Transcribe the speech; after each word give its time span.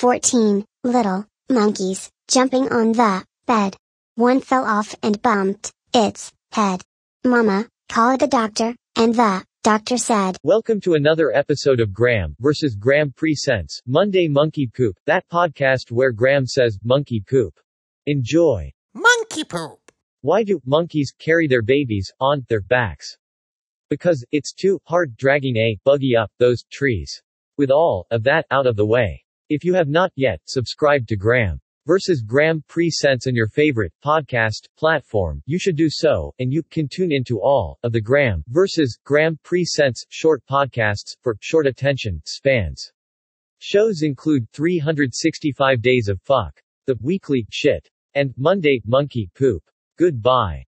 14 0.00 0.64
little 0.82 1.26
monkeys 1.50 2.10
jumping 2.26 2.72
on 2.72 2.92
the 2.92 3.22
bed. 3.46 3.76
One 4.14 4.40
fell 4.40 4.64
off 4.64 4.94
and 5.02 5.20
bumped 5.20 5.72
its 5.92 6.32
head. 6.52 6.80
Mama 7.22 7.66
called 7.90 8.20
the 8.20 8.26
doctor, 8.26 8.74
and 8.96 9.14
the 9.14 9.44
doctor 9.62 9.98
said, 9.98 10.38
Welcome 10.42 10.80
to 10.80 10.94
another 10.94 11.30
episode 11.36 11.80
of 11.80 11.92
Graeme 11.92 12.34
vs. 12.40 12.76
Graeme 12.76 13.12
Presents 13.14 13.82
Monday 13.86 14.26
Monkey 14.26 14.70
Poop, 14.74 14.96
that 15.04 15.28
podcast 15.30 15.90
where 15.90 16.12
Graeme 16.12 16.46
says 16.46 16.78
monkey 16.82 17.22
poop. 17.28 17.52
Enjoy. 18.06 18.72
Monkey 18.94 19.44
poop. 19.44 19.80
Why 20.22 20.44
do 20.44 20.62
monkeys 20.64 21.12
carry 21.18 21.46
their 21.46 21.60
babies 21.60 22.10
on 22.18 22.46
their 22.48 22.62
backs? 22.62 23.18
Because 23.90 24.24
it's 24.32 24.54
too 24.54 24.80
hard 24.84 25.14
dragging 25.18 25.58
a 25.58 25.78
buggy 25.84 26.16
up 26.16 26.30
those 26.38 26.64
trees. 26.72 27.22
With 27.58 27.70
all 27.70 28.06
of 28.10 28.22
that 28.22 28.46
out 28.50 28.66
of 28.66 28.76
the 28.76 28.86
way. 28.86 29.24
If 29.50 29.64
you 29.64 29.74
have 29.74 29.88
not 29.88 30.12
yet 30.14 30.40
subscribed 30.44 31.08
to 31.08 31.16
Graeme 31.16 31.60
versus 31.84 32.22
Graeme 32.22 32.62
Presents 32.68 33.26
on 33.26 33.34
your 33.34 33.48
favorite 33.48 33.92
podcast 34.00 34.68
platform, 34.78 35.42
you 35.44 35.58
should 35.58 35.74
do 35.74 35.88
so, 35.90 36.32
and 36.38 36.52
you 36.52 36.62
can 36.62 36.86
tune 36.86 37.10
into 37.10 37.40
all 37.40 37.76
of 37.82 37.90
the 37.90 38.00
Graeme 38.00 38.44
versus 38.46 38.96
Graeme 39.04 39.40
Presents 39.42 40.06
short 40.08 40.40
podcasts 40.48 41.16
for 41.20 41.36
short 41.40 41.66
attention 41.66 42.22
spans. 42.26 42.92
Shows 43.58 44.02
include 44.02 44.48
365 44.52 45.82
Days 45.82 46.06
of 46.06 46.22
Fuck, 46.22 46.62
The 46.86 46.94
Weekly 47.00 47.44
Shit, 47.50 47.90
and 48.14 48.32
Monday 48.36 48.80
Monkey 48.86 49.28
Poop. 49.34 49.64
Goodbye. 49.98 50.64